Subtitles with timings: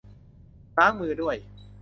[0.77, 1.35] ล้างมือด้วย